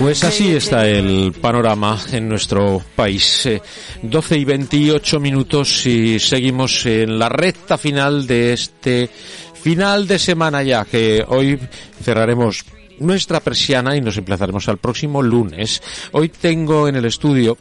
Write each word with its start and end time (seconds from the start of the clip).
Pues 0.00 0.24
así 0.24 0.56
está 0.56 0.88
el 0.88 1.32
panorama 1.40 1.96
en 2.10 2.28
nuestro 2.28 2.82
país. 2.96 3.48
12 4.02 4.36
y 4.36 4.44
28 4.44 5.20
minutos 5.20 5.86
y 5.86 6.18
seguimos 6.18 6.84
en 6.86 7.16
la 7.16 7.28
recta 7.28 7.78
final 7.78 8.26
de 8.26 8.52
este 8.52 9.08
final 9.54 10.08
de 10.08 10.18
semana 10.18 10.64
ya, 10.64 10.84
que 10.84 11.24
hoy 11.28 11.60
cerraremos 12.02 12.64
nuestra 12.98 13.38
persiana 13.38 13.96
y 13.96 14.00
nos 14.00 14.16
emplazaremos 14.16 14.68
al 14.68 14.78
próximo 14.78 15.22
lunes. 15.22 15.80
Hoy 16.10 16.30
tengo 16.30 16.88
en 16.88 16.96
el 16.96 17.04
estudio 17.04 17.56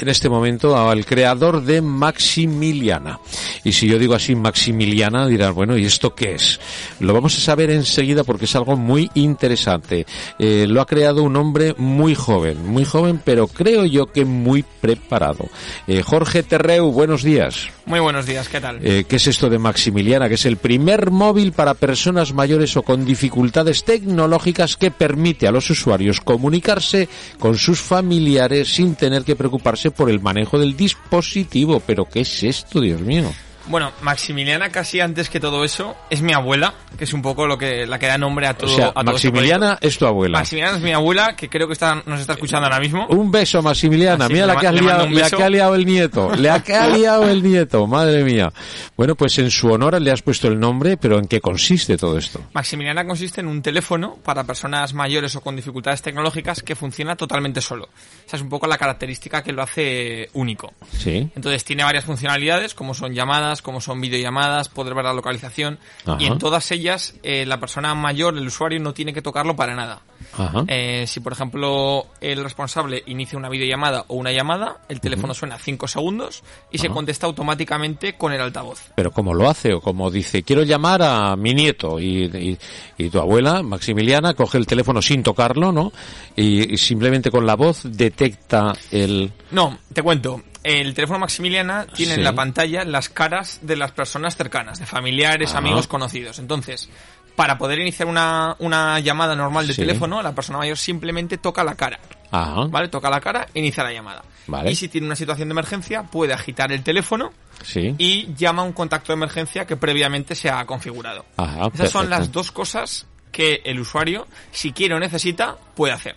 en 0.00 0.08
este 0.08 0.28
momento 0.28 0.76
al 0.76 1.04
creador 1.04 1.62
de 1.62 1.82
Maximiliana. 1.82 3.20
Y 3.64 3.72
si 3.72 3.86
yo 3.86 3.98
digo 3.98 4.14
así 4.14 4.34
Maximiliana, 4.34 5.26
dirán, 5.26 5.54
bueno, 5.54 5.76
¿y 5.76 5.84
esto 5.84 6.14
qué 6.14 6.34
es? 6.34 6.58
Lo 7.00 7.12
vamos 7.12 7.36
a 7.36 7.40
saber 7.40 7.70
enseguida 7.70 8.24
porque 8.24 8.46
es 8.46 8.56
algo 8.56 8.76
muy 8.76 9.10
interesante. 9.14 10.06
Eh, 10.38 10.66
lo 10.68 10.80
ha 10.80 10.86
creado 10.86 11.22
un 11.22 11.36
hombre 11.36 11.74
muy 11.76 12.14
joven, 12.14 12.66
muy 12.66 12.84
joven, 12.84 13.20
pero 13.24 13.46
creo 13.46 13.84
yo 13.84 14.06
que 14.06 14.24
muy 14.24 14.64
preparado. 14.80 15.48
Eh, 15.86 16.02
Jorge 16.02 16.42
Terreu, 16.42 16.90
buenos 16.90 17.22
días. 17.22 17.68
Muy 17.86 18.00
buenos 18.00 18.24
días, 18.24 18.48
¿qué 18.48 18.60
tal? 18.60 18.78
Eh, 18.82 19.04
¿Qué 19.08 19.16
es 19.16 19.26
esto 19.26 19.50
de 19.50 19.58
Maximiliana? 19.58 20.28
Que 20.28 20.34
es 20.34 20.46
el 20.46 20.56
primer 20.56 21.10
móvil 21.10 21.52
para 21.52 21.74
personas 21.74 22.32
mayores 22.32 22.76
o 22.76 22.82
con 22.82 23.04
dificultades 23.04 23.84
tecnológicas 23.84 24.76
que 24.76 24.90
permite 24.90 25.48
a 25.48 25.50
los 25.50 25.68
usuarios 25.70 26.20
comunicarse 26.20 27.08
con 27.38 27.56
sus 27.56 27.80
familiares 27.80 28.72
sin 28.72 28.94
tener 28.94 29.24
que 29.24 29.36
preocuparse 29.36 29.89
por 29.90 30.10
el 30.10 30.20
manejo 30.20 30.58
del 30.58 30.76
dispositivo. 30.76 31.80
Pero 31.86 32.06
¿qué 32.06 32.20
es 32.20 32.42
esto, 32.42 32.80
Dios 32.80 33.00
mío? 33.00 33.30
Bueno, 33.66 33.92
Maximiliana 34.02 34.70
casi 34.70 35.00
antes 35.00 35.28
que 35.28 35.40
todo 35.40 35.64
eso 35.64 35.96
es 36.08 36.22
mi 36.22 36.32
abuela, 36.32 36.74
que 36.96 37.04
es 37.04 37.12
un 37.12 37.22
poco 37.22 37.46
lo 37.46 37.58
que 37.58 37.86
la 37.86 37.98
que 37.98 38.06
da 38.06 38.18
nombre 38.18 38.46
a 38.46 38.54
todo. 38.54 38.72
O 38.72 38.76
sea, 38.76 38.88
a 38.88 38.92
todo 38.92 39.04
Maximiliana 39.04 39.74
este 39.74 39.88
es 39.88 39.98
tu 39.98 40.06
abuela. 40.06 40.38
Maximiliana 40.38 40.76
es 40.76 40.82
mi 40.82 40.92
abuela, 40.92 41.36
que 41.36 41.48
creo 41.48 41.66
que 41.66 41.74
está, 41.74 42.02
nos 42.06 42.20
está 42.20 42.34
escuchando 42.34 42.66
ahora 42.66 42.80
mismo. 42.80 43.06
Un 43.08 43.30
beso, 43.30 43.62
Maximiliana. 43.62 44.24
Así 44.24 44.34
Mira 44.34 44.46
la 44.46 44.56
que 44.56 44.66
has 44.66 44.74
liado, 44.74 45.06
la 45.08 45.30
que 45.30 45.42
ha 45.42 45.50
liado 45.50 45.74
el 45.74 45.86
nieto. 45.86 46.34
Le 46.34 46.50
ha, 46.50 46.62
que 46.62 46.74
ha 46.74 46.88
liado 46.88 47.28
el 47.28 47.42
nieto, 47.42 47.86
madre 47.86 48.24
mía. 48.24 48.52
Bueno, 48.96 49.14
pues 49.14 49.38
en 49.38 49.50
su 49.50 49.68
honor 49.68 50.00
le 50.00 50.10
has 50.10 50.22
puesto 50.22 50.48
el 50.48 50.58
nombre, 50.58 50.96
pero 50.96 51.18
¿en 51.18 51.26
qué 51.26 51.40
consiste 51.40 51.96
todo 51.96 52.18
esto? 52.18 52.40
Maximiliana 52.52 53.06
consiste 53.06 53.40
en 53.40 53.46
un 53.46 53.62
teléfono 53.62 54.16
para 54.24 54.44
personas 54.44 54.94
mayores 54.94 55.34
o 55.36 55.40
con 55.40 55.56
dificultades 55.56 56.02
tecnológicas 56.02 56.62
que 56.62 56.74
funciona 56.74 57.16
totalmente 57.16 57.60
solo. 57.60 57.88
Esa 58.26 58.36
es 58.36 58.42
un 58.42 58.48
poco 58.48 58.66
la 58.66 58.78
característica 58.78 59.42
que 59.42 59.52
lo 59.52 59.62
hace 59.62 60.28
único. 60.34 60.72
Sí. 60.96 61.30
Entonces 61.34 61.64
tiene 61.64 61.84
varias 61.84 62.04
funcionalidades, 62.04 62.74
como 62.74 62.94
son 62.94 63.12
llamadas, 63.12 63.49
como 63.62 63.80
son 63.80 64.00
videollamadas, 64.00 64.68
poder 64.68 64.94
ver 64.94 65.04
la 65.04 65.12
localización. 65.12 65.78
Ajá. 66.06 66.16
Y 66.20 66.26
en 66.26 66.38
todas 66.38 66.70
ellas, 66.70 67.14
eh, 67.22 67.44
la 67.46 67.58
persona 67.60 67.94
mayor, 67.94 68.36
el 68.36 68.46
usuario, 68.46 68.78
no 68.80 68.94
tiene 68.94 69.12
que 69.12 69.22
tocarlo 69.22 69.56
para 69.56 69.74
nada. 69.74 70.00
Ajá. 70.36 70.64
Eh, 70.68 71.04
si, 71.06 71.20
por 71.20 71.32
ejemplo, 71.32 72.06
el 72.20 72.42
responsable 72.42 73.02
inicia 73.06 73.38
una 73.38 73.48
videollamada 73.48 74.04
o 74.08 74.14
una 74.14 74.32
llamada, 74.32 74.78
el 74.88 75.00
teléfono 75.00 75.34
suena 75.34 75.58
5 75.58 75.88
segundos 75.88 76.42
y 76.70 76.78
se 76.78 76.88
contesta 76.88 77.26
automáticamente 77.26 78.16
con 78.16 78.32
el 78.32 78.40
altavoz. 78.40 78.80
Pero 78.94 79.10
¿cómo 79.10 79.34
lo 79.34 79.48
hace? 79.48 79.72
O 79.74 79.80
como 79.80 80.10
dice, 80.10 80.42
quiero 80.42 80.62
llamar 80.62 81.02
a 81.02 81.36
mi 81.36 81.54
nieto 81.54 81.98
y, 81.98 82.24
y- 82.24 82.58
y 82.98 83.08
tu 83.10 83.18
abuela, 83.18 83.62
Maximiliana, 83.62 84.34
coge 84.34 84.58
el 84.58 84.66
teléfono 84.66 85.00
sin 85.02 85.22
tocarlo, 85.22 85.72
¿no? 85.72 85.92
Y, 86.36 86.74
y 86.74 86.76
simplemente 86.76 87.30
con 87.30 87.46
la 87.46 87.56
voz 87.56 87.80
detecta 87.84 88.74
el... 88.90 89.32
No, 89.50 89.78
te 89.92 90.02
cuento. 90.02 90.42
El 90.62 90.92
teléfono 90.94 91.18
Maximiliana 91.20 91.86
tiene 91.86 92.14
Sí. 92.14 92.18
en 92.20 92.24
la 92.24 92.34
pantalla 92.34 92.84
las 92.84 93.08
caras 93.08 93.60
de 93.62 93.76
las 93.76 93.92
personas 93.92 94.36
cercanas, 94.36 94.78
de 94.78 94.86
familiares, 94.86 95.54
Ah. 95.54 95.58
amigos, 95.58 95.86
conocidos. 95.86 96.38
Entonces, 96.38 96.90
para 97.34 97.56
poder 97.56 97.78
iniciar 97.78 98.06
una, 98.08 98.56
una 98.58 99.00
llamada 99.00 99.34
normal 99.34 99.66
de 99.66 99.72
Sí. 99.72 99.80
teléfono, 99.80 100.20
la 100.20 100.34
persona 100.34 100.58
mayor 100.58 100.76
simplemente 100.76 101.38
toca 101.38 101.64
la 101.64 101.74
cara. 101.76 101.98
Ajá. 102.30 102.66
¿Vale? 102.68 102.88
Toca 102.88 103.08
la 103.08 103.20
cara 103.20 103.46
inicia 103.54 103.82
la 103.82 103.92
llamada. 103.92 104.22
Vale. 104.46 104.70
Y 104.70 104.74
si 104.76 104.88
tiene 104.88 105.06
una 105.06 105.16
situación 105.16 105.48
de 105.48 105.52
emergencia, 105.52 106.02
puede 106.02 106.34
agitar 106.34 106.70
el 106.72 106.82
teléfono 106.82 107.32
Sí. 107.62 107.94
y 107.98 108.34
llama 108.34 108.62
a 108.62 108.64
un 108.66 108.72
contacto 108.72 109.12
de 109.12 109.14
emergencia 109.16 109.66
que 109.66 109.76
previamente 109.76 110.34
se 110.34 110.50
ha 110.50 110.64
configurado. 110.66 111.24
Ajá, 111.38 111.68
Esas 111.72 111.90
son 111.90 112.10
las 112.10 112.30
dos 112.32 112.52
cosas 112.52 113.06
que 113.32 113.62
el 113.64 113.80
usuario, 113.80 114.26
si 114.50 114.72
quiere 114.72 114.94
o 114.94 114.98
necesita, 114.98 115.56
puede 115.74 115.92
hacer. 115.94 116.16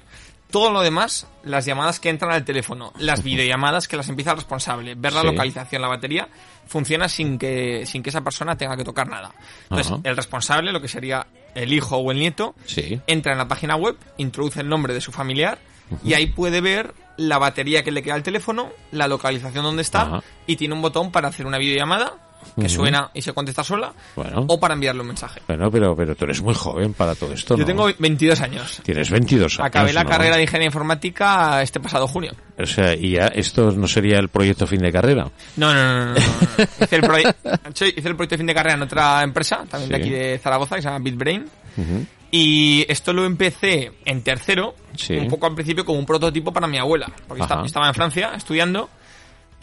Todo 0.54 0.70
lo 0.72 0.82
demás, 0.84 1.26
las 1.44 1.66
llamadas 1.66 2.00
que 2.00 2.10
entran 2.10 2.32
al 2.32 2.46
teléfono, 2.46 2.94
las 3.00 3.24
videollamadas 3.24 3.88
que 3.88 3.98
las 3.98 4.08
empieza 4.08 4.30
el 4.32 4.38
responsable, 4.38 4.94
ver 4.94 5.12
la 5.14 5.22
Sí. 5.22 5.26
localización, 5.26 5.82
la 5.82 5.88
batería, 5.88 6.28
funciona 6.68 7.10
sin 7.10 7.40
que, 7.40 7.88
sin 7.88 8.04
que 8.04 8.12
esa 8.12 8.22
persona 8.22 8.56
tenga 8.56 8.78
que 8.78 8.84
tocar 8.84 9.08
nada. 9.10 9.32
Entonces, 9.64 9.92
Ajá. 9.92 10.02
el 10.04 10.16
responsable, 10.16 10.72
lo 10.72 10.80
que 10.80 10.88
sería 10.88 11.26
el 11.56 11.74
hijo 11.74 11.98
o 11.98 12.12
el 12.12 12.20
nieto, 12.20 12.54
Sí. 12.66 13.02
entra 13.08 13.32
en 13.32 13.40
la 13.40 13.48
página 13.48 13.76
web, 13.76 13.98
introduce 14.18 14.62
el 14.62 14.70
nombre 14.70 14.94
de 14.94 15.02
su 15.02 15.12
familiar 15.12 15.58
y 16.04 16.14
ahí 16.14 16.28
puede 16.28 16.62
ver 16.62 16.94
la 17.18 17.40
batería 17.40 17.84
que 17.84 17.92
le 17.92 18.04
queda 18.04 18.14
al 18.14 18.22
teléfono, 18.24 18.70
la 18.92 19.08
localización 19.08 19.64
donde 19.64 19.82
está 19.82 20.02
Ajá. 20.04 20.24
y 20.46 20.56
tiene 20.56 20.76
un 20.76 20.84
botón 20.84 21.12
para 21.12 21.30
hacer 21.30 21.48
una 21.48 21.58
videollamada 21.58 22.14
que 22.56 22.62
Ujú. 22.66 22.70
suena 22.70 23.10
y 23.14 23.22
se 23.22 23.34
contesta 23.34 23.64
sola 23.64 23.94
Bueno. 24.16 24.46
o 24.48 24.60
para 24.60 24.74
enviarle 24.74 25.02
un 25.02 25.08
mensaje. 25.08 25.42
Bueno, 25.48 25.70
pero, 25.72 25.96
pero 25.96 26.16
tú 26.16 26.26
eres 26.26 26.42
muy 26.42 26.54
joven 26.54 26.94
para 26.94 27.16
todo 27.16 27.34
esto, 27.34 27.56
Yo 27.56 27.62
¿no? 27.62 27.66
tengo 27.66 27.90
22 27.98 28.40
años. 28.42 28.82
Tienes 28.84 29.10
22 29.10 29.60
años, 29.60 29.68
Acabé 29.68 29.94
la 29.94 30.04
¿no? 30.04 30.10
carrera 30.10 30.36
de 30.36 30.44
ingeniería 30.44 30.68
informática 30.68 31.62
este 31.62 31.80
pasado 31.80 32.08
junio. 32.08 32.32
O 32.60 32.66
sea, 32.66 32.94
y 32.94 33.12
ya 33.12 33.28
esto 33.28 33.72
no 33.72 33.88
sería 33.88 34.20
el 34.20 34.30
proyecto 34.30 34.68
fin 34.68 34.80
de 34.82 34.92
carrera. 34.92 35.30
No, 35.58 35.74
no, 35.74 36.06
no, 36.06 36.14
no. 36.14 36.16
hice, 36.82 36.96
el 36.96 37.04
hice 37.98 38.08
el 38.10 38.16
proyecto 38.16 38.34
de 38.36 38.38
fin 38.38 38.48
de 38.48 38.54
carrera 38.54 38.76
en 38.76 38.82
otra 38.84 39.24
empresa, 39.24 39.64
también 39.70 39.90
de 39.90 39.96
Sí. 39.98 40.02
aquí 40.02 40.10
de 40.12 40.40
Zaragoza, 40.40 40.76
que 40.76 40.82
se 40.82 40.88
llama 40.88 41.00
BitBrain. 41.04 41.46
Ujú. 41.78 42.06
Y 42.32 42.84
esto 42.90 43.14
lo 43.14 43.26
empecé 43.26 43.92
en 44.06 44.24
tercero, 44.24 44.76
Sí. 44.96 45.14
un 45.16 45.28
poco 45.28 45.46
al 45.46 45.54
principio 45.54 45.86
como 45.86 46.00
un 46.00 46.06
prototipo 46.06 46.52
para 46.52 46.66
mi 46.68 46.78
abuela, 46.80 47.12
porque 47.28 47.44
Ajá. 47.44 47.54
esta- 47.56 47.66
estaba 47.66 47.88
en 47.88 47.94
Francia 47.94 48.32
estudiando 48.36 48.90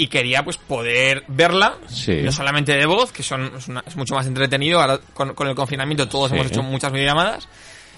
y 0.02 0.06
quería 0.08 0.42
pues 0.44 0.56
poder 0.56 1.24
verla, 1.28 1.76
Sí. 1.88 2.20
no 2.22 2.32
solamente 2.32 2.72
de 2.72 2.86
voz, 2.86 3.12
que 3.12 3.22
son, 3.22 3.52
es, 3.56 3.68
una- 3.68 3.84
es 3.86 3.96
mucho 3.96 4.14
más 4.14 4.26
entretenido, 4.26 4.80
ahora 4.80 4.98
con, 5.14 5.34
con 5.34 5.46
el 5.48 5.54
confinamiento 5.54 6.08
todos 6.08 6.30
Sí. 6.30 6.34
hemos 6.36 6.46
hecho 6.48 6.62
muchas 6.62 6.90
videollamadas. 6.92 7.48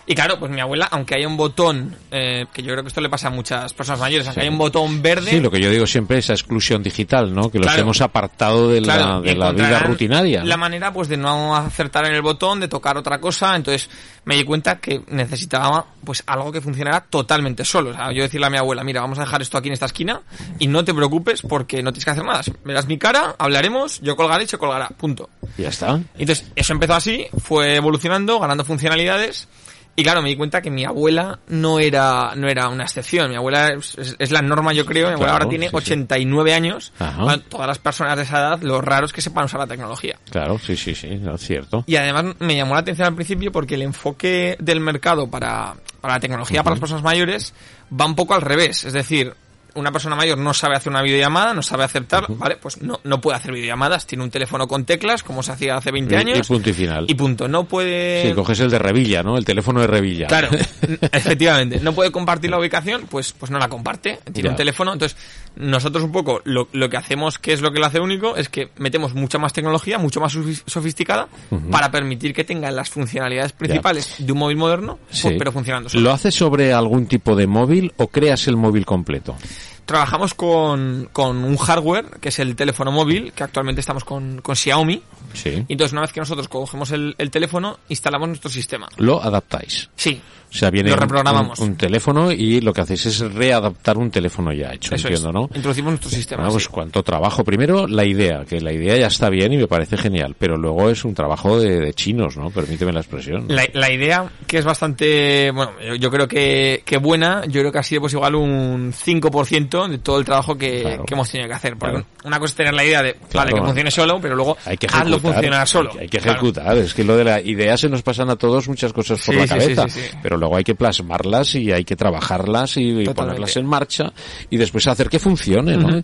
Y 0.06 0.14
claro, 0.16 0.38
pues 0.38 0.50
mi 0.50 0.60
abuela, 0.60 0.88
aunque 0.90 1.14
haya 1.14 1.28
un 1.28 1.36
botón, 1.36 1.94
eh, 2.10 2.46
que 2.52 2.62
yo 2.62 2.72
creo 2.72 2.82
que 2.82 2.88
esto 2.88 3.00
le 3.00 3.08
pasa 3.08 3.28
a 3.28 3.30
muchas 3.30 3.72
personas 3.72 4.00
mayores, 4.00 4.26
aunque 4.26 4.40
Sí. 4.40 4.46
haya 4.46 4.50
un 4.52 4.58
botón 4.58 5.00
verde, 5.00 5.30
Sí, 5.30 5.40
lo 5.40 5.50
que 5.50 5.60
yo 5.60 5.70
digo 5.70 5.86
siempre 5.86 6.18
es 6.18 6.24
esa 6.24 6.32
exclusión 6.32 6.82
digital, 6.82 7.32
¿no? 7.32 7.50
Que 7.50 7.58
los 7.58 7.66
Claro. 7.68 7.82
hemos 7.82 8.00
apartado 8.00 8.68
de 8.68 8.80
la, 8.80 9.20
de 9.20 9.34
la 9.36 9.52
vida 9.52 9.78
rutinaria. 9.78 10.42
La 10.44 10.56
manera 10.56 10.92
pues 10.92 11.08
de 11.08 11.16
no 11.16 11.54
acertar 11.56 12.04
en 12.06 12.14
el 12.14 12.22
botón, 12.22 12.58
de 12.58 12.66
tocar 12.68 12.96
otra 12.96 13.20
cosa, 13.20 13.54
entonces 13.54 13.88
me 14.24 14.34
di 14.36 14.44
cuenta 14.44 14.78
que 14.80 15.02
necesitaba 15.08 15.86
pues 16.04 16.22
algo 16.26 16.50
que 16.50 16.60
funcionara 16.60 17.00
totalmente 17.02 17.64
solo. 17.64 17.90
O 17.90 17.94
sea, 17.94 18.12
yo 18.12 18.22
decirle 18.22 18.46
a 18.46 18.50
mi 18.50 18.58
abuela, 18.58 18.82
mira, 18.82 19.00
vamos 19.02 19.18
a 19.18 19.22
dejar 19.22 19.40
esto 19.42 19.56
aquí 19.58 19.68
en 19.68 19.74
esta 19.74 19.86
esquina 19.86 20.20
y 20.58 20.66
no 20.66 20.84
te 20.84 20.92
preocupes 20.94 21.42
porque 21.42 21.82
no 21.82 21.92
tienes 21.92 22.04
que 22.04 22.10
hacer 22.10 22.24
nada. 22.24 22.42
Verás 22.64 22.86
mi 22.88 22.98
cara, 22.98 23.36
hablaremos, 23.38 24.00
yo 24.00 24.16
colgaré 24.16 24.44
y 24.44 24.48
se 24.48 24.58
colgará. 24.58 24.88
Punto. 24.88 25.30
Ya 25.58 25.68
está. 25.68 26.00
Entonces, 26.18 26.50
eso 26.56 26.72
empezó 26.72 26.94
así, 26.94 27.26
fue 27.38 27.76
evolucionando, 27.76 28.40
ganando 28.40 28.64
funcionalidades. 28.64 29.48
Y 29.94 30.02
claro, 30.02 30.22
me 30.22 30.30
di 30.30 30.36
cuenta 30.36 30.62
que 30.62 30.70
mi 30.70 30.84
abuela 30.84 31.38
no 31.48 31.78
era, 31.78 32.32
no 32.34 32.48
era 32.48 32.68
una 32.68 32.84
excepción. 32.84 33.28
Mi 33.28 33.36
abuela 33.36 33.74
es, 33.74 34.30
la 34.30 34.40
norma, 34.40 34.72
yo 34.72 34.86
creo. 34.86 35.08
Mi 35.08 35.14
abuela 35.14 35.32
Claro, 35.32 35.44
ahora 35.44 35.48
tiene 35.50 35.66
sí, 35.66 35.70
sí. 35.70 35.76
89 35.76 36.54
años. 36.54 36.92
Ajá. 36.98 37.38
Todas 37.48 37.66
las 37.66 37.78
personas 37.78 38.16
de 38.16 38.22
esa 38.22 38.38
edad, 38.38 38.62
lo 38.62 38.80
raro 38.80 39.04
es 39.06 39.12
que 39.12 39.20
sepan 39.20 39.44
usar 39.44 39.60
la 39.60 39.66
tecnología. 39.66 40.18
Claro, 40.30 40.58
sí, 40.58 40.76
sí, 40.76 40.94
sí, 40.94 41.10
no, 41.16 41.34
es 41.34 41.42
cierto. 41.42 41.84
Y 41.86 41.96
además 41.96 42.36
me 42.38 42.56
llamó 42.56 42.74
la 42.74 42.80
atención 42.80 43.08
al 43.08 43.14
principio 43.14 43.52
porque 43.52 43.74
el 43.74 43.82
enfoque 43.82 44.56
del 44.58 44.80
mercado 44.80 45.28
para, 45.28 45.74
para 46.00 46.14
la 46.14 46.20
tecnología 46.20 46.62
para 46.62 46.74
las 46.74 46.80
personas 46.80 47.02
mayores 47.02 47.52
va 47.92 48.06
un 48.06 48.14
poco 48.14 48.34
al 48.34 48.40
revés. 48.40 48.84
Es 48.84 48.94
decir, 48.94 49.34
una 49.74 49.92
persona 49.92 50.16
mayor 50.16 50.38
no 50.38 50.54
sabe 50.54 50.76
hacer 50.76 50.90
una 50.90 51.02
videollamada, 51.02 51.54
no 51.54 51.62
sabe 51.62 51.84
aceptar, 51.84 52.24
¿vale? 52.28 52.56
Pues 52.56 52.80
no, 52.82 53.00
no 53.04 53.20
puede 53.20 53.36
hacer 53.36 53.52
videollamadas. 53.52 54.06
Tiene 54.06 54.24
un 54.24 54.30
teléfono 54.30 54.66
con 54.68 54.84
teclas, 54.84 55.22
como 55.22 55.42
se 55.42 55.52
hacía 55.52 55.76
hace 55.76 55.90
20 55.90 56.14
Y- 56.14 56.18
años. 56.18 56.38
y 56.38 56.42
punto 56.52 56.70
y 56.70 56.72
final. 56.72 57.04
Y 57.08 57.14
punto. 57.14 57.48
No 57.48 57.64
puede... 57.64 58.28
Sí, 58.28 58.34
coges 58.34 58.60
el 58.60 58.70
de 58.70 58.78
Revilla, 58.78 59.22
¿no? 59.22 59.36
El 59.36 59.44
teléfono 59.44 59.80
de 59.80 59.86
Revilla. 59.86 60.26
Claro, 60.26 60.48
efectivamente. 61.12 61.80
No 61.80 61.92
puede 61.94 62.10
compartir 62.10 62.50
la 62.50 62.58
ubicación, 62.58 63.06
pues, 63.10 63.32
pues 63.32 63.50
no 63.50 63.58
la 63.58 63.68
comparte. 63.68 64.18
Tiene 64.32 64.48
Ya. 64.48 64.50
un 64.50 64.56
teléfono. 64.56 64.92
Entonces, 64.92 65.16
nosotros 65.56 66.02
un 66.04 66.12
poco 66.12 66.40
lo, 66.44 66.68
lo 66.72 66.88
que 66.88 66.96
hacemos, 66.96 67.38
que 67.38 67.52
es 67.52 67.60
lo 67.60 67.72
que 67.72 67.78
lo 67.78 67.86
hace 67.86 68.00
único, 68.00 68.36
es 68.36 68.48
que 68.48 68.70
metemos 68.78 69.14
mucha 69.14 69.38
más 69.38 69.52
tecnología, 69.52 69.98
mucho 69.98 70.20
más 70.20 70.34
sofis- 70.34 70.62
sofisticada, 70.66 71.28
para 71.70 71.90
permitir 71.90 72.32
que 72.34 72.44
tenga 72.44 72.70
las 72.70 72.88
funcionalidades 72.90 73.52
principales 73.52 74.14
de 74.18 74.32
un 74.32 74.38
móvil 74.38 74.56
moderno, 74.56 74.98
Sí. 75.10 75.22
pues, 75.24 75.34
pero 75.38 75.52
funcionando 75.52 75.88
solo. 75.88 76.02
¿Lo 76.04 76.12
haces 76.12 76.34
sobre 76.34 76.72
algún 76.72 77.06
tipo 77.06 77.36
de 77.36 77.46
móvil 77.46 77.92
o 77.98 78.08
creas 78.08 78.46
el 78.48 78.56
móvil 78.56 78.86
completo? 78.86 79.36
Trabajamos 79.84 80.34
con, 80.34 81.08
con 81.12 81.44
un 81.44 81.56
hardware, 81.56 82.18
que 82.20 82.28
es 82.28 82.38
el 82.38 82.54
teléfono 82.56 82.92
móvil, 82.92 83.32
que 83.32 83.42
actualmente 83.42 83.80
estamos 83.80 84.04
con, 84.04 84.40
con 84.40 84.54
Xiaomi. 84.56 85.02
Sí. 85.34 85.64
Y 85.68 85.72
entonces, 85.72 85.92
una 85.92 86.02
vez 86.02 86.12
que 86.12 86.20
nosotros 86.20 86.48
cogemos 86.48 86.90
el, 86.92 87.14
el 87.18 87.30
teléfono, 87.30 87.78
instalamos 87.88 88.28
nuestro 88.28 88.50
sistema. 88.50 88.88
Lo 88.96 89.22
adaptáis. 89.22 89.90
Sí. 89.96 90.20
O 90.52 90.54
sea, 90.54 90.70
viene 90.70 90.92
un- 90.92 90.98
reprogramamos. 90.98 91.58
un, 91.60 91.68
un 91.70 91.76
teléfono 91.76 92.30
y 92.30 92.60
lo 92.60 92.72
que 92.74 92.82
hacéis 92.82 93.06
es 93.06 93.20
readaptar 93.20 93.96
un 93.96 94.10
teléfono 94.10 94.52
ya 94.52 94.72
hecho, 94.74 94.94
Eso 94.94 95.08
entiendo, 95.08 95.28
es. 95.30 95.34
¿no? 95.34 95.42
Introducimos 95.54 95.92
nuestro 95.92 96.10
sistema. 96.10 96.42
Bueno, 96.42 96.52
pues 96.52 96.64
sí. 96.64 96.70
cuánto 96.70 97.02
trabajo. 97.02 97.42
Primero, 97.42 97.86
la 97.86 98.04
idea, 98.04 98.44
que 98.44 98.60
la 98.60 98.72
idea 98.72 98.96
ya 98.96 99.06
está 99.06 99.30
bien 99.30 99.52
y 99.52 99.56
me 99.56 99.66
parece 99.66 99.96
genial, 99.96 100.36
pero 100.38 100.56
luego 100.58 100.90
es 100.90 101.04
un 101.04 101.14
trabajo 101.14 101.58
de, 101.58 101.80
de 101.80 101.94
chinos, 101.94 102.36
¿no? 102.36 102.50
Permíteme 102.50 102.92
la 102.92 103.00
expresión. 103.00 103.46
La, 103.48 103.64
la 103.72 103.90
idea, 103.90 104.30
que 104.46 104.58
es 104.58 104.64
bastante, 104.64 105.50
bueno, 105.52 105.72
yo, 105.80 105.94
yo 105.94 106.10
creo 106.10 106.28
que, 106.28 106.82
que 106.84 106.98
buena, 106.98 107.42
yo 107.46 107.60
creo 107.60 107.72
que 107.72 107.78
ha 107.78 107.82
sido 107.82 108.02
pues 108.02 108.12
igual 108.12 108.34
un 108.34 108.92
5% 108.92 109.88
de 109.88 109.98
todo 109.98 110.18
el 110.18 110.24
trabajo 110.24 110.56
que, 110.58 110.82
Claro. 110.82 111.04
que 111.04 111.14
hemos 111.14 111.30
tenido 111.30 111.48
que 111.48 111.54
hacer. 111.54 111.76
Porque 111.78 111.92
Claro. 111.94 112.06
una 112.24 112.38
cosa 112.38 112.50
es 112.52 112.56
tener 112.56 112.74
la 112.74 112.84
idea 112.84 113.02
de, 113.02 113.14
Claro. 113.14 113.28
vale, 113.32 113.52
que 113.54 113.60
funcione 113.66 113.90
solo, 113.90 114.18
pero 114.20 114.34
luego 114.36 114.56
Hay 114.66 114.76
que 114.76 114.86
hazlo 114.86 115.16
ejecutar. 115.16 115.32
funcionar 115.34 115.68
solo. 115.68 115.90
Hay 115.98 116.08
que 116.08 116.18
ejecutar. 116.18 116.76
Es 116.76 116.92
que 116.94 117.04
lo 117.04 117.16
de 117.16 117.24
la 117.24 117.40
idea 117.40 117.76
se 117.76 117.88
nos 117.88 118.02
pasan 118.02 118.28
a 118.30 118.36
todos 118.36 118.68
muchas 118.68 118.92
cosas 118.92 119.20
por 119.24 119.34
Sí, 119.34 119.40
la 119.40 119.46
cabeza. 119.46 119.88
sí, 119.88 120.00
sí, 120.00 120.06
sí. 120.10 120.16
Pero 120.22 120.36
luego 120.42 120.56
hay 120.56 120.64
que 120.64 120.74
plasmarlas 120.74 121.54
y 121.54 121.70
hay 121.70 121.84
que 121.84 121.94
trabajarlas 121.94 122.76
y, 122.76 123.04
ponerlas 123.14 123.56
en 123.56 123.66
marcha 123.66 124.12
y 124.50 124.56
después 124.56 124.88
hacer 124.88 125.08
que 125.08 125.20
funcione. 125.20 125.74
Y 125.74 126.02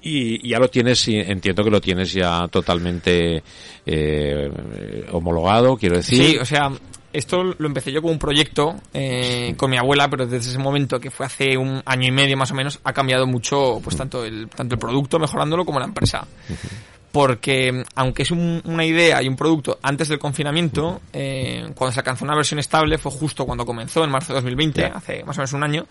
y 0.00 0.48
ya 0.48 0.58
lo 0.58 0.68
tienes, 0.68 1.08
entiendo 1.08 1.64
que 1.64 1.70
lo 1.70 1.80
tienes 1.80 2.12
ya 2.12 2.46
totalmente 2.48 3.42
eh, 3.84 4.50
homologado, 5.10 5.76
quiero 5.76 5.96
decir. 5.96 6.24
Sí, 6.24 6.36
o 6.38 6.44
sea, 6.44 6.70
esto 7.12 7.42
lo 7.42 7.66
empecé 7.66 7.90
yo 7.90 8.00
como 8.00 8.12
un 8.12 8.18
proyecto 8.18 8.76
eh, 8.94 9.54
con 9.56 9.70
mi 9.70 9.76
abuela, 9.76 10.08
pero 10.08 10.26
desde 10.26 10.50
ese 10.50 10.58
momento, 10.58 11.00
que 11.00 11.10
fue 11.10 11.26
hace 11.26 11.56
un 11.56 11.82
año 11.84 12.06
y 12.06 12.12
medio 12.12 12.36
más 12.36 12.50
o 12.52 12.54
menos, 12.54 12.78
ha 12.84 12.92
cambiado 12.92 13.26
mucho, 13.26 13.80
pues 13.82 13.96
tanto 13.96 14.24
el, 14.24 14.48
tanto 14.48 14.76
el 14.76 14.78
producto, 14.78 15.18
mejorándolo, 15.18 15.64
como 15.64 15.80
la 15.80 15.86
empresa. 15.86 16.26
Porque, 17.18 17.82
aunque 17.96 18.22
es 18.22 18.30
un- 18.30 18.62
una 18.64 18.84
idea 18.84 19.20
y 19.20 19.26
un 19.26 19.34
producto 19.34 19.76
antes 19.82 20.06
del 20.06 20.20
confinamiento, 20.20 21.00
eh, 21.12 21.68
cuando 21.74 21.92
se 21.92 21.98
alcanzó 21.98 22.24
una 22.24 22.36
versión 22.36 22.60
estable 22.60 22.96
fue 22.96 23.10
justo 23.10 23.44
cuando 23.44 23.66
comenzó, 23.66 24.04
en 24.04 24.10
marzo 24.10 24.28
de 24.32 24.34
2020, 24.36 24.82
Ya. 24.82 24.86
hace 24.94 25.24
más 25.24 25.36
o 25.36 25.40
menos 25.40 25.52
un 25.52 25.64
año, 25.64 25.86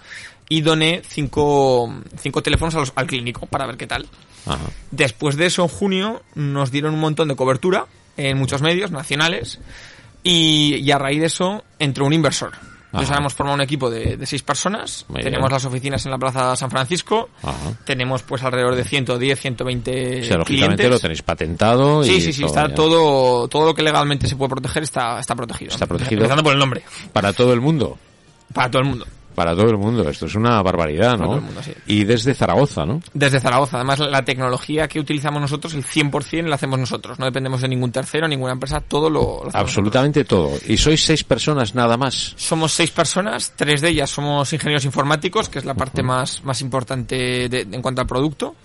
y 0.48 0.62
doné 0.62 1.02
cinco, 1.06 1.94
cinco 2.18 2.42
teléfonos 2.42 2.76
a 2.76 2.80
los- 2.80 2.94
al 2.96 3.08
clínico 3.08 3.46
para 3.46 3.66
ver 3.68 3.76
qué 3.76 3.88
tal. 3.88 4.08
Ajá. 4.46 4.70
Después 4.92 5.36
de 5.36 5.48
eso, 5.48 5.64
en 5.64 5.68
junio, 5.68 6.22
nos 6.36 6.72
dieron 6.72 6.94
un 6.94 7.02
montón 7.02 7.28
de 7.28 7.36
cobertura 7.36 7.88
en 8.16 8.38
muchos 8.38 8.62
medios 8.62 8.92
nacionales 8.92 9.60
y, 10.24 10.76
y 10.76 10.92
a 10.92 10.98
raíz 10.98 11.20
de 11.20 11.26
eso 11.28 11.66
entró 11.78 12.06
un 12.06 12.14
inversor. 12.14 12.54
Entonces 12.98 13.10
ahora 13.12 13.20
hemos 13.22 13.34
formado 13.34 13.56
un 13.56 13.62
equipo 13.62 13.90
de, 13.90 14.18
de 14.18 14.26
seis 14.26 14.42
personas, 14.44 15.06
Muy 15.08 15.22
tenemos 15.22 15.48
bien. 15.50 15.54
las 15.54 15.66
oficinas 15.66 16.06
en 16.06 16.12
la 16.12 16.18
Plaza 16.18 16.56
San 16.56 16.70
Francisco, 16.72 17.30
Ajá. 17.44 17.56
tenemos 17.86 18.24
pues 18.24 18.44
alrededor 18.44 18.76
de 18.76 18.84
110, 18.84 19.40
120 19.40 20.22
O 20.22 20.26
sea, 20.26 20.38
lógicamente 20.38 20.76
clientes. 20.76 20.90
lo 20.90 21.00
tenéis 21.00 21.22
patentado 21.22 22.04
y 22.04 22.08
Sí, 22.08 22.22
sí, 22.22 22.34
sí, 22.34 22.44
está 22.46 22.68
ya. 22.70 22.76
todo, 22.76 23.48
todo 23.48 23.66
lo 23.68 23.74
que 23.76 23.84
legalmente 23.84 24.28
se 24.28 24.36
puede 24.36 24.50
proteger 24.50 24.84
está, 24.84 25.20
está 25.20 25.36
protegido. 25.36 25.72
Está 25.72 25.86
protegido. 25.88 26.20
Empezando 26.22 26.44
por 26.44 26.54
el 26.54 26.60
nombre, 26.60 26.84
para 27.14 27.34
todo 27.34 27.54
el 27.54 27.62
mundo. 27.62 27.98
para 28.54 28.70
todo 28.72 28.82
el 28.82 28.88
mundo. 28.90 29.06
Para 29.38 29.56
todo 29.56 29.70
el 29.70 29.78
mundo. 29.78 30.10
Esto 30.10 30.26
es 30.26 30.34
una 30.34 30.60
barbaridad, 30.64 31.12
Para 31.12 31.18
¿no? 31.18 31.26
todo 31.26 31.36
el 31.36 31.42
mundo, 31.44 31.62
sí. 31.64 31.72
Y 31.86 32.06
desde 32.06 32.34
Zaragoza, 32.34 32.88
¿no? 32.88 33.00
Desde 33.14 33.40
Zaragoza. 33.40 33.78
Además, 33.78 34.00
la 34.00 34.26
tecnología 34.26 34.88
que 34.88 35.00
utilizamos 35.00 35.40
nosotros, 35.40 35.76
el 35.76 35.84
100% 35.86 36.48
la 36.48 36.56
hacemos 36.56 36.80
nosotros. 36.80 37.20
No 37.20 37.26
dependemos 37.26 37.62
de 37.62 37.68
ningún 37.68 37.92
tercero, 37.92 38.28
ninguna 38.28 38.54
empresa. 38.54 38.80
Todo 38.82 39.12
lo, 39.12 39.44
lo 39.44 39.52
Absolutamente 39.54 40.24
todo. 40.26 40.54
Y 40.68 40.76
sois 40.78 41.06
seis 41.06 41.24
personas 41.24 41.76
nada 41.76 41.98
más. 41.98 42.34
Somos 42.36 42.74
seis 42.74 42.90
personas, 42.90 43.54
tres 43.56 43.82
de 43.82 43.90
ellas 43.90 44.10
somos 44.10 44.52
ingenieros 44.54 44.86
informáticos, 44.86 45.50
que 45.50 45.60
es 45.60 45.66
la 45.66 45.76
parte 45.76 46.02
más, 46.02 46.44
más 46.44 46.60
importante 46.62 47.48
de- 47.48 47.68
en 47.72 47.82
cuanto 47.84 48.02
al 48.02 48.08
producto. 48.08 48.56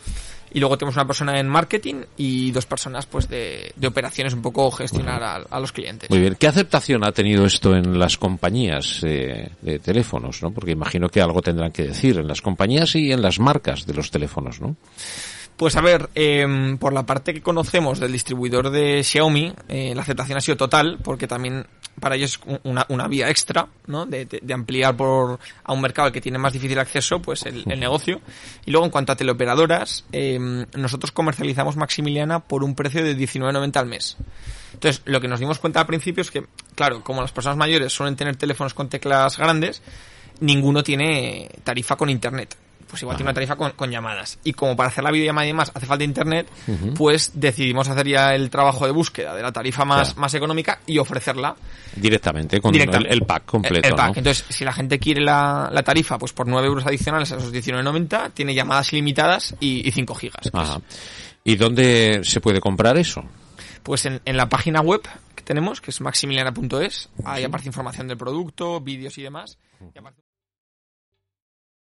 Y 0.55 0.61
luego 0.61 0.77
tenemos 0.77 0.97
una 0.97 1.07
persona 1.07 1.39
en 1.39 1.49
marketing 1.49 2.03
y 2.17 2.51
dos 2.51 2.67
personas 2.67 3.07
pues 3.07 3.29
de, 3.29 3.73
de 3.75 3.87
operaciones, 3.87 4.35
un 4.35 4.43
poco 4.43 4.71
gestionar 4.71 5.23
a, 5.23 5.37
a 5.37 5.61
los 5.61 5.73
clientes. 5.73 6.11
Muy 6.11 6.21
bien. 6.21 6.37
¿Qué 6.39 6.47
aceptación 6.47 7.05
ha 7.05 7.13
tenido 7.13 7.47
esto 7.47 7.75
en 7.75 7.99
las 7.99 8.19
compañías 8.19 9.01
eh, 9.05 9.51
de 9.63 9.79
teléfonos, 9.79 10.43
no? 10.43 10.51
Porque 10.51 10.73
imagino 10.73 11.09
que 11.09 11.21
algo 11.21 11.41
tendrán 11.43 11.73
que 11.73 11.85
decir 11.85 12.19
en 12.19 12.29
las 12.29 12.43
compañías 12.43 12.95
y 12.97 13.13
en 13.13 13.23
las 13.23 13.39
marcas 13.39 13.87
de 13.87 13.95
los 13.95 14.11
teléfonos, 14.11 14.61
¿no? 14.61 14.77
Pues 15.57 15.77
a 15.77 15.81
ver, 15.81 16.09
em, 16.15 16.77
por 16.79 16.93
la 16.93 17.05
parte 17.07 17.33
que 17.33 17.41
conocemos 17.43 18.01
del 18.01 18.11
distribuidor 18.11 18.71
de 18.71 19.05
Xiaomi, 19.05 19.55
eh, 19.69 19.93
la 19.95 20.03
aceptación 20.03 20.39
ha 20.39 20.41
sido 20.41 20.57
total, 20.57 20.99
porque 21.05 21.29
también 21.29 21.67
para 22.01 22.17
ellos 22.17 22.33
es 22.33 22.41
un- 22.47 22.61
una, 22.65 22.87
una 22.89 23.07
vía 23.07 23.29
extra, 23.31 23.69
¿no? 23.87 24.05
De, 24.07 24.25
de- 24.25 24.41
de 24.43 24.55
ampliar 24.55 24.97
por 24.97 25.39
a 25.63 25.73
un 25.73 25.81
mercado 25.81 26.07
al 26.07 26.13
que 26.13 26.21
tiene 26.21 26.39
más 26.39 26.53
difícil 26.55 26.79
acceso, 26.81 27.21
pues 27.23 27.45
el, 27.47 27.65
el 27.71 27.79
negocio. 27.79 28.21
Y 28.65 28.71
luego 28.73 28.87
en 28.87 28.91
cuanto 28.91 29.13
a 29.13 29.17
teleoperadoras, 29.17 30.05
em, 30.11 30.65
nosotros 30.75 31.13
comercializamos 31.13 31.77
Maximiliana 31.77 32.41
por 32.41 32.65
un 32.65 32.75
precio 32.75 33.05
de 33.05 33.15
19.90 33.17 33.77
al 33.79 33.87
mes. 33.87 34.17
Entonces, 34.73 35.03
lo 35.05 35.21
que 35.21 35.29
nos 35.29 35.39
dimos 35.39 35.59
cuenta 35.61 35.81
al 35.81 35.87
principio 35.87 36.23
es 36.23 36.31
que, 36.33 36.45
claro, 36.75 37.05
como 37.05 37.21
las 37.21 37.31
personas 37.31 37.59
mayores 37.59 37.93
suelen 37.93 38.17
tener 38.17 38.35
teléfonos 38.37 38.75
con 38.75 38.89
teclas 38.89 39.37
grandes, 39.39 39.81
ninguno 40.41 40.83
tiene 40.83 41.51
tarifa 41.63 41.95
con 41.97 42.09
internet. 42.11 42.57
Pues 42.93 43.01
igual 43.03 43.17
tiene 43.17 43.31
una 43.31 43.35
tarifa 43.35 43.57
con, 43.57 43.71
con 43.73 43.91
llamadas. 43.91 44.39
Y 44.45 44.53
como 44.53 44.77
para 44.77 44.91
hacer 44.91 45.03
la 45.03 45.11
videollamada 45.11 45.47
y 45.47 45.49
demás 45.49 45.73
hace 45.75 45.87
falta 45.87 46.05
internet, 46.05 46.47
pues 46.95 47.31
decidimos 47.33 47.89
hacer 47.89 48.07
ya 48.07 48.35
el 48.35 48.51
trabajo 48.51 48.85
de 48.85 48.93
búsqueda 48.93 49.35
de 49.35 49.41
la 49.41 49.51
tarifa 49.51 49.87
más, 49.87 50.09
Claro. 50.09 50.21
más 50.21 50.35
económica 50.35 50.81
y 50.87 50.99
ofrecerla 50.99 51.57
Directamente, 51.97 52.61
con 52.61 52.71
directamente. 52.71 53.09
El, 53.15 53.21
el 53.23 53.27
pack 53.27 53.47
completo, 53.47 53.77
El, 53.79 53.93
el 53.93 53.95
pack. 53.97 54.09
¿no? 54.09 54.19
Entonces, 54.19 54.45
si 54.51 54.63
la 54.67 54.75
gente 54.75 54.99
quiere 54.99 55.23
la, 55.23 55.71
la 55.73 55.83
tarifa, 55.83 56.19
pues 56.19 56.35
por 56.35 56.47
9 56.47 56.67
euros 56.67 56.85
adicionales 56.85 57.33
a 57.33 57.37
esos 57.39 57.51
19,90, 57.51 58.33
tiene 58.35 58.53
llamadas 58.55 58.93
ilimitadas 58.93 59.55
y, 59.59 59.89
y 59.89 59.91
5 59.91 60.15
gigas. 60.15 60.43
que 60.43 60.51
Ajá. 60.53 60.79
¿Y 61.45 61.57
dónde 61.57 62.21
se 62.25 62.43
puede 62.43 62.61
comprar 62.61 62.99
eso? 62.99 63.25
Pues 63.83 64.05
en, 64.05 64.21
en 64.27 64.37
la 64.37 64.51
página 64.51 64.83
web 64.83 65.01
que 65.35 65.43
tenemos, 65.43 65.81
que 65.81 65.91
es 65.93 66.01
maximiliana.es, 66.03 67.09
ahí 67.25 67.45
aparece 67.45 67.71
información 67.71 68.07
del 68.07 68.19
producto, 68.19 68.81
vídeos 68.81 69.17
y 69.17 69.23
demás. 69.23 69.57
Y 69.95 69.99
aparece- 69.99 70.21